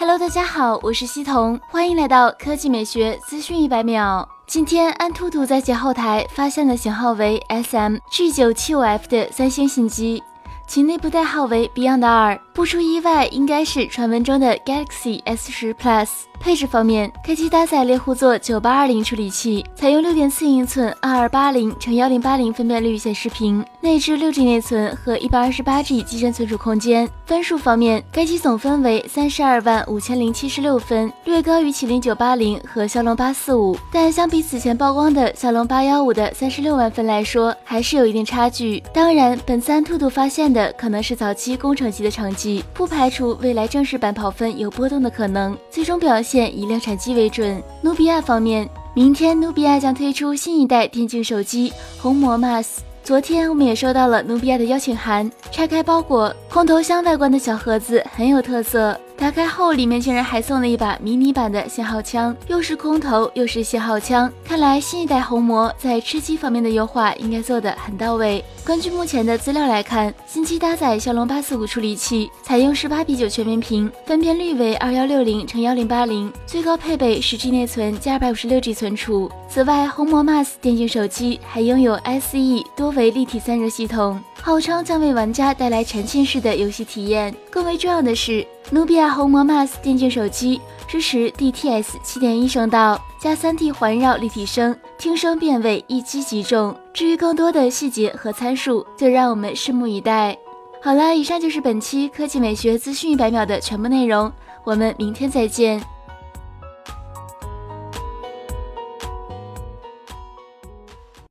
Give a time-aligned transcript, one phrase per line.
[0.00, 4.26] Hello，大家好，我是西彤，欢迎来到科技美学资讯一百秒。
[4.46, 10.22] 今天，安兔兔在其后台发现了型号为 SM G975F 的三星新机，
[10.68, 16.08] 其内部代号为 Beyond 二，不出意外，应该是传闻中的 Galaxy S 十 Plus。
[16.40, 27.08] 配置方面，该机搭载猎户座九八二零处理器，采用六点四英寸二二八零乘幺零八零分辨率显示屏，内置六 G 内存和一百二十八 G 机身存储空间。
[27.26, 38.82] 分数方面，该机总分为三十二万五千零七十六分，略高于麒麟九八零和骁龙八四五，但相比此前曝光的骁龙八幺五的三十六万分来说，还是有一定差距。
[38.94, 45.56] 当然，本次安兔兔发现的可能是早期工程级的成绩，不排除未来正式版跑分有波动的可能。
[45.68, 46.27] 最终表现。
[46.28, 47.62] 现以量产机为准。
[47.80, 52.66] 努比亚方面，明天努比亚将推出新一代电竞手机红魔 Max。
[53.02, 58.94] 昨天我们也收到了努比亚的邀请函，拆开包裹，空投箱外观的小盒子很有特色。
[59.18, 64.32] 打开后，里面竟然还送了一把迷你版的信号枪，又是空投又是信号枪。
[64.44, 68.42] 看来新一代红魔在吃鸡方面的优化应该做得很到位。
[68.64, 79.28] 根据目前的资料来看，新机搭载骁龙八四五处理器，采用十八比九全面屏，分辨率为二幺六零乘幺零八零，最高配备十 G 内存加二百五十六 G 存储。
[79.48, 87.34] 此外，红魔 Mas 电竞手机还拥有 SE 多维立体散热系统，号称将为玩家带来沉浸式的游戏体验。
[87.50, 88.46] 更为重要的是。
[88.70, 96.74] 努比亚红魔 Max 电竞手机支持 DTS 七点一声道加三 D 环绕立体声，听声辨位一击即中。
[96.94, 100.36] 至于更多的细节和参数，就让我们拭目以待。
[100.82, 104.32] 好了，以上就是本期科技美学资讯一百秒的全部内容，
[104.64, 105.82] 我们明天再见。